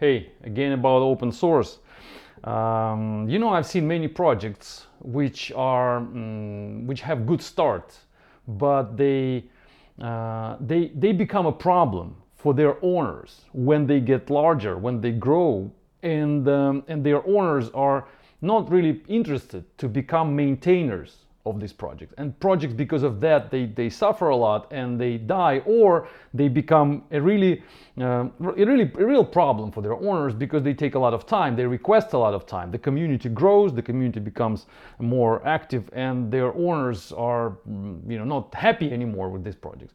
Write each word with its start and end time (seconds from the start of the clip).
Hey, 0.00 0.30
again 0.44 0.70
about 0.70 1.02
open 1.02 1.32
source. 1.32 1.80
Um, 2.44 3.28
you 3.28 3.40
know, 3.40 3.48
I've 3.48 3.66
seen 3.66 3.88
many 3.88 4.06
projects 4.06 4.86
which 5.00 5.50
are 5.56 5.96
um, 5.96 6.86
which 6.86 7.00
have 7.00 7.26
good 7.26 7.42
start, 7.42 7.96
but 8.46 8.96
they 8.96 9.42
uh, 10.00 10.54
they 10.60 10.92
they 10.94 11.10
become 11.10 11.46
a 11.46 11.52
problem 11.52 12.14
for 12.36 12.54
their 12.54 12.76
owners 12.80 13.40
when 13.52 13.88
they 13.88 13.98
get 13.98 14.30
larger, 14.30 14.78
when 14.78 15.00
they 15.00 15.10
grow, 15.10 15.68
and 16.04 16.48
um, 16.48 16.84
and 16.86 17.02
their 17.02 17.26
owners 17.26 17.68
are 17.70 18.06
not 18.40 18.70
really 18.70 19.02
interested 19.08 19.64
to 19.78 19.88
become 19.88 20.36
maintainers 20.36 21.24
of 21.50 21.60
this 21.60 21.72
project 21.72 22.14
and 22.18 22.38
projects 22.40 22.74
because 22.74 23.02
of 23.02 23.20
that 23.20 23.50
they, 23.50 23.66
they 23.66 23.88
suffer 23.88 24.28
a 24.28 24.36
lot 24.36 24.66
and 24.70 25.00
they 25.00 25.16
die 25.16 25.58
or 25.66 26.08
they 26.34 26.48
become 26.48 27.02
a 27.10 27.20
really 27.20 27.62
uh, 28.00 28.04
a 28.04 28.30
really 28.40 28.90
a 28.98 29.04
real 29.04 29.24
problem 29.24 29.72
for 29.72 29.82
their 29.82 29.94
owners 29.94 30.34
because 30.34 30.62
they 30.62 30.74
take 30.74 30.94
a 30.94 30.98
lot 30.98 31.14
of 31.14 31.26
time 31.26 31.56
they 31.56 31.66
request 31.66 32.12
a 32.12 32.18
lot 32.18 32.34
of 32.34 32.46
time. 32.46 32.70
The 32.70 32.78
community 32.78 33.28
grows 33.28 33.74
the 33.74 33.82
community 33.82 34.20
becomes 34.20 34.66
more 34.98 35.46
active 35.46 35.88
and 35.92 36.30
their 36.30 36.54
owners 36.54 37.12
are 37.12 37.56
mm, 37.68 38.10
you 38.10 38.18
know 38.18 38.24
not 38.24 38.54
happy 38.54 38.92
anymore 38.92 39.28
with 39.28 39.44
these 39.44 39.56
projects 39.56 39.94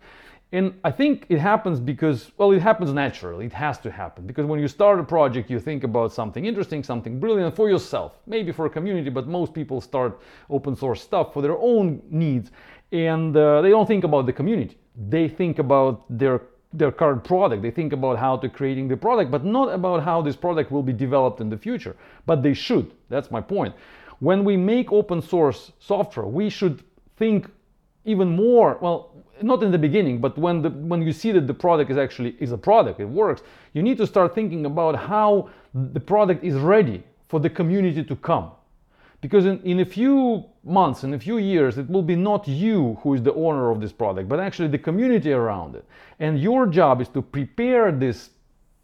and 0.53 0.79
I 0.83 0.91
think 0.91 1.25
it 1.29 1.39
happens 1.39 1.79
because, 1.79 2.31
well, 2.37 2.51
it 2.51 2.61
happens 2.61 2.93
naturally. 2.93 3.47
It 3.47 3.53
has 3.53 3.79
to 3.79 3.89
happen. 3.89 4.27
Because 4.27 4.45
when 4.45 4.59
you 4.59 4.67
start 4.67 4.99
a 4.99 5.03
project, 5.03 5.49
you 5.49 5.59
think 5.59 5.83
about 5.83 6.13
something 6.13 6.45
interesting, 6.45 6.83
something 6.83 7.19
brilliant 7.19 7.55
for 7.55 7.71
yourself, 7.71 8.19
maybe 8.27 8.51
for 8.51 8.67
a 8.67 8.69
community, 8.69 9.09
but 9.09 9.27
most 9.27 9.55
people 9.55 9.81
start 9.81 10.21
open 10.51 10.75
source 10.75 11.01
stuff 11.01 11.33
for 11.33 11.41
their 11.41 11.57
own 11.57 12.03
needs. 12.11 12.51
And 12.91 13.35
uh, 13.35 13.63
they 13.63 13.71
don't 13.71 13.87
think 13.87 14.03
about 14.03 14.27
the 14.27 14.33
community. 14.33 14.77
They 15.09 15.27
think 15.27 15.57
about 15.57 16.05
their 16.07 16.41
their 16.71 16.91
current 16.91 17.23
product. 17.23 17.61
They 17.61 17.71
think 17.71 17.93
about 17.93 18.17
how 18.17 18.37
to 18.37 18.49
creating 18.49 18.87
the 18.87 18.97
product, 18.97 19.29
but 19.31 19.43
not 19.45 19.73
about 19.73 20.03
how 20.03 20.21
this 20.21 20.35
product 20.35 20.71
will 20.71 20.81
be 20.83 20.93
developed 20.93 21.39
in 21.39 21.49
the 21.49 21.57
future. 21.57 21.95
But 22.25 22.41
they 22.41 22.53
should. 22.53 22.91
That's 23.09 23.29
my 23.29 23.41
point. 23.41 23.75
When 24.19 24.43
we 24.43 24.57
make 24.57 24.91
open 24.91 25.21
source 25.21 25.71
software, 25.79 26.25
we 26.25 26.49
should 26.49 26.83
think 27.17 27.47
even 28.05 28.29
more 28.29 28.77
well 28.81 29.11
not 29.41 29.63
in 29.63 29.71
the 29.71 29.77
beginning 29.77 30.19
but 30.19 30.37
when 30.37 30.61
the 30.61 30.69
when 30.69 31.01
you 31.01 31.13
see 31.13 31.31
that 31.31 31.47
the 31.47 31.53
product 31.53 31.89
is 31.89 31.97
actually 31.97 32.35
is 32.39 32.51
a 32.51 32.57
product 32.57 32.99
it 32.99 33.05
works 33.05 33.41
you 33.73 33.81
need 33.81 33.97
to 33.97 34.05
start 34.05 34.35
thinking 34.35 34.65
about 34.65 34.95
how 34.95 35.49
the 35.73 35.99
product 35.99 36.43
is 36.43 36.55
ready 36.55 37.03
for 37.33 37.39
the 37.39 37.49
community 37.49 38.03
to 38.03 38.15
come. 38.15 38.51
Because 39.19 39.45
in, 39.47 39.59
in 39.63 39.79
a 39.79 39.85
few 39.85 40.45
months 40.63 41.03
in 41.03 41.15
a 41.15 41.19
few 41.19 41.37
years 41.37 41.79
it 41.79 41.89
will 41.89 42.03
be 42.03 42.15
not 42.15 42.47
you 42.47 42.97
who 43.01 43.15
is 43.15 43.23
the 43.23 43.33
owner 43.33 43.71
of 43.71 43.81
this 43.81 43.91
product 43.91 44.29
but 44.29 44.39
actually 44.39 44.67
the 44.67 44.77
community 44.77 45.31
around 45.31 45.75
it. 45.75 45.83
And 46.19 46.39
your 46.39 46.67
job 46.67 47.01
is 47.01 47.07
to 47.09 47.21
prepare 47.21 47.91
this 47.91 48.29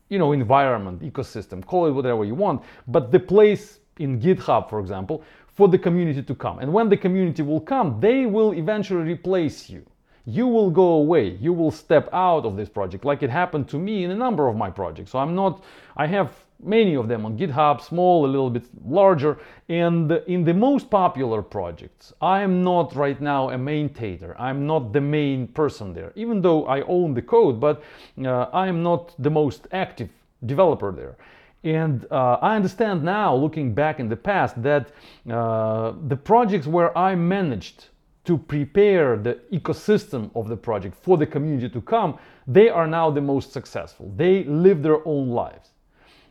you 0.09 0.17
know 0.17 0.31
environment 0.31 1.01
ecosystem 1.03 1.63
call 1.63 1.85
it 1.85 1.91
whatever 1.91 2.25
you 2.25 2.33
want 2.33 2.63
but 2.87 3.11
the 3.11 3.19
place 3.19 3.79
in 3.99 4.19
github 4.19 4.67
for 4.67 4.79
example 4.79 5.23
for 5.53 5.67
the 5.67 5.77
community 5.77 6.23
to 6.23 6.35
come. 6.35 6.59
And 6.59 6.71
when 6.71 6.89
the 6.89 6.97
community 6.97 7.41
will 7.41 7.61
come 7.61 7.99
they 7.99 8.25
will 8.25 8.53
eventually 8.53 9.03
replace 9.03 9.69
you. 9.69 9.85
You 10.25 10.47
will 10.47 10.69
go 10.69 10.89
away. 11.03 11.37
You 11.41 11.53
will 11.53 11.71
step 11.71 12.09
out 12.13 12.45
of 12.45 12.55
this 12.55 12.69
project 12.69 13.05
like 13.05 13.23
it 13.23 13.29
happened 13.29 13.67
to 13.69 13.79
me 13.79 14.03
in 14.03 14.11
a 14.11 14.15
number 14.15 14.47
of 14.47 14.55
my 14.55 14.69
projects. 14.69 15.11
So 15.11 15.19
i'm 15.19 15.35
not 15.35 15.63
i 15.97 16.05
have 16.05 16.31
many 16.61 16.95
of 16.95 17.07
them 17.07 17.25
on 17.25 17.37
github 17.37 17.81
small 17.81 18.25
a 18.25 18.27
little 18.27 18.49
bit 18.49 18.65
larger. 18.85 19.37
And 19.69 20.11
in 20.27 20.43
the 20.43 20.53
most 20.53 20.89
popular 20.89 21.41
projects 21.41 22.13
i 22.21 22.41
am 22.41 22.63
not 22.63 22.95
right 22.95 23.19
now 23.21 23.49
a 23.49 23.57
maintainer 23.57 24.35
i'm 24.37 24.67
not 24.67 24.93
the 24.93 25.01
main 25.01 25.47
person 25.47 25.93
there 25.93 26.11
even 26.15 26.41
though 26.41 26.65
i 26.65 26.81
own 26.81 27.13
the 27.13 27.21
code 27.21 27.59
but 27.59 27.81
uh, 28.23 28.47
i 28.53 28.67
am 28.67 28.83
not 28.83 29.13
the 29.19 29.29
most 29.29 29.67
active 29.71 30.09
developer 30.45 30.91
there 30.91 31.15
and 31.63 32.05
uh, 32.09 32.37
I 32.41 32.55
understand 32.55 33.03
now, 33.03 33.35
looking 33.35 33.73
back 33.73 33.99
in 33.99 34.07
the 34.07 34.15
past, 34.15 34.61
that 34.63 34.91
uh, 35.29 35.93
the 36.07 36.15
projects 36.15 36.67
where 36.67 36.97
I 36.97 37.15
managed 37.15 37.87
to 38.25 38.37
prepare 38.37 39.17
the 39.17 39.39
ecosystem 39.51 40.29
of 40.35 40.47
the 40.47 40.55
project 40.55 40.95
for 40.95 41.17
the 41.17 41.25
community 41.25 41.69
to 41.69 41.81
come, 41.81 42.17
they 42.47 42.69
are 42.69 42.87
now 42.87 43.09
the 43.09 43.21
most 43.21 43.51
successful. 43.51 44.11
They 44.15 44.43
live 44.45 44.83
their 44.83 45.05
own 45.07 45.29
lives. 45.29 45.71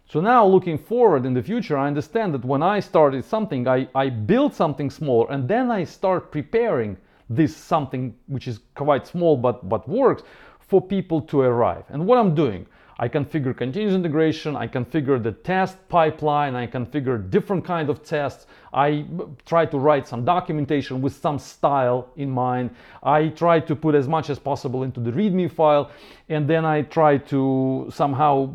So 0.09 0.21
now 0.21 0.47
looking 0.47 0.78
forward 0.78 1.27
in 1.27 1.34
the 1.34 1.43
future, 1.43 1.77
I 1.77 1.87
understand 1.87 2.33
that 2.33 2.44
when 2.44 2.62
I 2.62 2.81
started 2.81 3.25
something, 3.25 3.69
I, 3.69 3.88
I 3.94 4.09
build 4.09 4.55
something 4.55 4.88
small 4.88 5.28
and 5.28 5.47
then 5.47 5.71
I 5.71 5.84
start 5.84 6.33
preparing 6.33 6.97
this 7.28 7.55
something 7.55 8.15
which 8.27 8.49
is 8.49 8.61
quite 8.75 9.06
small 9.06 9.37
but, 9.37 9.69
but 9.69 9.87
works 9.87 10.22
for 10.61 10.81
people 10.81 11.21
to 11.22 11.41
arrive. 11.41 11.84
And 11.91 12.06
what 12.06 12.17
I'm 12.17 12.34
doing, 12.34 12.67
I 13.00 13.09
configure 13.09 13.56
continuous 13.56 13.94
integration, 13.94 14.56
I 14.56 14.66
configure 14.66 15.22
the 15.22 15.31
test 15.31 15.76
pipeline, 15.88 16.56
I 16.56 16.66
configure 16.66 17.31
different 17.31 17.64
kind 17.64 17.91
of 17.91 18.03
tests. 18.03 18.47
I 18.72 19.06
try 19.47 19.66
to 19.66 19.78
write 19.78 20.09
some 20.09 20.25
documentation 20.25 21.00
with 21.00 21.14
some 21.14 21.38
style 21.38 22.10
in 22.16 22.28
mind. 22.28 22.70
I 23.04 23.28
try 23.28 23.60
to 23.60 23.76
put 23.76 23.94
as 23.94 24.08
much 24.08 24.31
as 24.31 24.41
possible 24.41 24.82
into 24.82 24.98
the 24.98 25.12
README 25.12 25.53
file, 25.53 25.92
and 26.28 26.50
then 26.50 26.64
I 26.64 26.82
try 26.82 27.19
to 27.19 27.88
somehow 27.92 28.47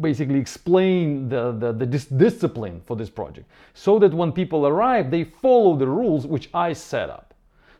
basically 0.00 0.38
explain 0.38 1.28
the, 1.28 1.52
the, 1.52 1.72
the 1.72 1.86
dis- 1.86 2.06
discipline 2.06 2.80
for 2.86 2.96
this 2.96 3.10
project 3.10 3.46
so 3.74 3.98
that 3.98 4.12
when 4.14 4.32
people 4.32 4.66
arrive, 4.66 5.10
they 5.10 5.24
follow 5.24 5.76
the 5.76 5.86
rules 5.86 6.26
which 6.26 6.48
I 6.54 6.72
set 6.72 7.10
up. 7.10 7.31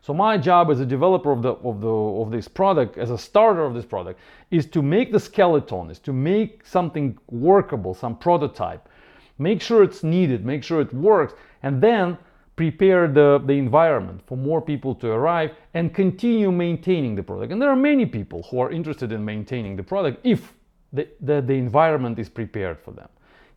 So 0.03 0.13
my 0.13 0.37
job 0.37 0.69
as 0.69 0.81
a 0.81 0.85
developer 0.85 1.31
of, 1.31 1.41
the, 1.41 1.53
of, 1.53 1.79
the, 1.79 1.87
of 1.87 2.29
this 2.29 2.49
product, 2.49 2.97
as 2.97 3.09
a 3.09 3.17
starter 3.17 3.63
of 3.63 3.73
this 3.73 3.85
product, 3.85 4.19
is 4.51 4.65
to 4.65 4.81
make 4.81 5.13
the 5.13 5.19
skeleton, 5.19 5.89
is 5.89 5.99
to 5.99 6.11
make 6.11 6.65
something 6.65 7.17
workable, 7.31 7.93
some 7.93 8.17
prototype, 8.17 8.89
make 9.39 9.61
sure 9.61 9.81
it's 9.81 10.03
needed, 10.03 10.45
make 10.45 10.61
sure 10.61 10.81
it 10.81 10.93
works, 10.93 11.35
and 11.63 11.81
then 11.81 12.17
prepare 12.57 13.07
the, 13.07 13.41
the 13.45 13.53
environment 13.53 14.21
for 14.27 14.37
more 14.37 14.61
people 14.61 14.93
to 14.93 15.07
arrive 15.09 15.51
and 15.73 15.93
continue 15.93 16.51
maintaining 16.51 17.15
the 17.15 17.23
product. 17.23 17.53
And 17.53 17.61
there 17.61 17.69
are 17.69 17.75
many 17.75 18.05
people 18.05 18.43
who 18.51 18.59
are 18.59 18.73
interested 18.73 19.13
in 19.13 19.23
maintaining 19.23 19.77
the 19.77 19.83
product 19.83 20.19
if 20.25 20.53
the, 20.91 21.07
the, 21.21 21.41
the 21.41 21.53
environment 21.53 22.19
is 22.19 22.27
prepared 22.27 22.77
for 22.77 22.91
them. 22.91 23.07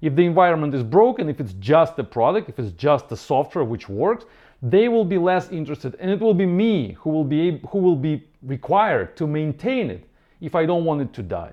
If 0.00 0.14
the 0.14 0.24
environment 0.24 0.74
is 0.74 0.84
broken, 0.84 1.28
if 1.28 1.40
it's 1.40 1.54
just 1.54 1.98
a 1.98 2.04
product, 2.04 2.48
if 2.48 2.60
it's 2.60 2.70
just 2.72 3.10
a 3.10 3.16
software 3.16 3.64
which 3.64 3.88
works, 3.88 4.26
they 4.62 4.88
will 4.88 5.04
be 5.04 5.18
less 5.18 5.50
interested 5.50 5.96
and 6.00 6.10
it 6.10 6.20
will 6.20 6.34
be 6.34 6.46
me 6.46 6.96
who 7.00 7.10
will 7.10 7.24
be 7.24 7.48
able, 7.48 7.68
who 7.68 7.78
will 7.78 7.96
be 7.96 8.24
required 8.42 9.16
to 9.16 9.26
maintain 9.26 9.90
it 9.90 10.08
if 10.40 10.54
I 10.54 10.66
don't 10.66 10.84
want 10.84 11.02
it 11.02 11.12
to 11.14 11.22
die. 11.22 11.52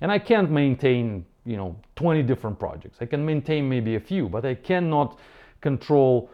And 0.00 0.10
I 0.10 0.18
can't 0.18 0.50
maintain, 0.50 1.24
you 1.44 1.56
know, 1.56 1.76
20 1.96 2.22
different 2.22 2.58
projects. 2.58 2.98
I 3.00 3.06
can 3.06 3.24
maintain 3.24 3.68
maybe 3.68 3.94
a 3.94 4.00
few, 4.00 4.28
but 4.28 4.44
I 4.44 4.54
cannot 4.54 5.18
control 5.60 6.30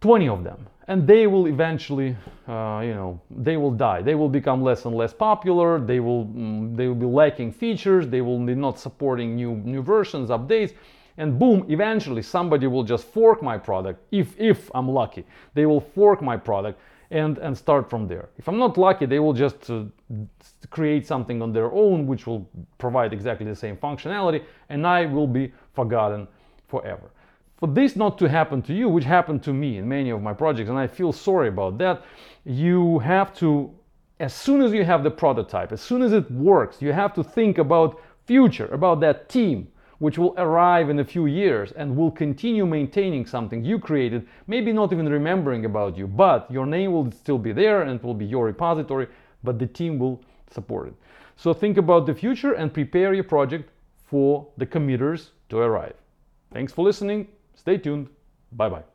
20 0.00 0.28
of 0.28 0.44
them. 0.44 0.66
And 0.86 1.06
they 1.06 1.26
will 1.26 1.46
eventually, 1.46 2.16
uh, 2.48 2.80
you 2.84 2.94
know, 2.94 3.20
they 3.30 3.56
will 3.56 3.70
die. 3.70 4.02
They 4.02 4.14
will 4.14 4.28
become 4.28 4.62
less 4.62 4.84
and 4.84 4.94
less 4.94 5.12
popular. 5.12 5.78
They 5.78 6.00
will, 6.00 6.26
mm, 6.26 6.76
they 6.76 6.88
will 6.88 6.96
be 6.96 7.06
lacking 7.06 7.52
features. 7.52 8.08
They 8.08 8.20
will 8.20 8.38
be 8.38 8.54
not 8.54 8.78
supporting 8.78 9.36
new 9.36 9.56
new 9.56 9.82
versions, 9.82 10.30
updates 10.30 10.74
and 11.16 11.38
boom 11.38 11.64
eventually 11.68 12.22
somebody 12.22 12.66
will 12.66 12.84
just 12.84 13.04
fork 13.04 13.42
my 13.42 13.58
product 13.58 14.00
if 14.10 14.38
if 14.38 14.70
i'm 14.74 14.88
lucky. 14.88 15.24
They 15.54 15.66
will 15.66 15.80
fork 15.80 16.22
my 16.22 16.36
product 16.36 16.80
and 17.10 17.38
and 17.38 17.56
start 17.56 17.90
from 17.90 18.06
there. 18.06 18.28
If 18.38 18.48
i'm 18.48 18.58
not 18.58 18.78
lucky 18.78 19.06
they 19.06 19.18
will 19.18 19.32
just 19.32 19.70
uh, 19.70 19.84
create 20.70 21.06
something 21.06 21.42
on 21.42 21.52
their 21.52 21.72
own 21.72 22.06
which 22.06 22.26
will 22.26 22.48
provide 22.78 23.12
exactly 23.12 23.46
the 23.46 23.56
same 23.56 23.76
functionality 23.76 24.44
and 24.68 24.86
i 24.86 25.06
will 25.06 25.26
be 25.26 25.52
forgotten 25.74 26.28
forever. 26.68 27.10
For 27.58 27.68
this 27.68 27.94
not 27.94 28.16
to 28.18 28.28
happen 28.28 28.62
to 28.62 28.72
you 28.72 28.88
which 28.88 29.04
happened 29.04 29.42
to 29.42 29.52
me 29.52 29.78
in 29.78 29.88
many 29.88 30.10
of 30.10 30.22
my 30.22 30.32
projects 30.32 30.70
and 30.70 30.78
i 30.78 30.86
feel 30.86 31.12
sorry 31.12 31.48
about 31.48 31.78
that 31.78 32.04
you 32.44 33.00
have 33.00 33.34
to 33.34 33.74
as 34.18 34.34
soon 34.34 34.62
as 34.62 34.72
you 34.72 34.84
have 34.84 35.02
the 35.02 35.10
prototype 35.10 35.72
as 35.72 35.80
soon 35.80 36.02
as 36.02 36.12
it 36.12 36.30
works 36.30 36.80
you 36.80 36.92
have 36.92 37.12
to 37.14 37.24
think 37.24 37.58
about 37.58 38.00
future 38.26 38.66
about 38.68 39.00
that 39.00 39.28
team 39.28 39.68
which 40.00 40.18
will 40.18 40.34
arrive 40.38 40.90
in 40.90 40.98
a 40.98 41.04
few 41.04 41.26
years 41.26 41.72
and 41.72 41.94
will 41.94 42.10
continue 42.10 42.66
maintaining 42.66 43.24
something 43.24 43.64
you 43.64 43.78
created, 43.78 44.26
maybe 44.46 44.72
not 44.72 44.92
even 44.92 45.08
remembering 45.08 45.66
about 45.66 45.96
you, 45.96 46.06
but 46.06 46.50
your 46.50 46.66
name 46.66 46.90
will 46.92 47.12
still 47.12 47.38
be 47.38 47.52
there 47.52 47.82
and 47.82 47.92
it 47.92 48.02
will 48.02 48.14
be 48.14 48.24
your 48.24 48.46
repository, 48.46 49.06
but 49.44 49.58
the 49.58 49.66
team 49.66 49.98
will 49.98 50.20
support 50.50 50.88
it. 50.88 50.94
So 51.36 51.52
think 51.52 51.76
about 51.76 52.06
the 52.06 52.14
future 52.14 52.54
and 52.54 52.72
prepare 52.72 53.14
your 53.14 53.24
project 53.24 53.70
for 54.06 54.46
the 54.56 54.66
committers 54.66 55.32
to 55.50 55.58
arrive. 55.58 55.94
Thanks 56.50 56.72
for 56.72 56.84
listening. 56.84 57.28
Stay 57.54 57.76
tuned. 57.76 58.08
Bye 58.52 58.70
bye. 58.70 58.89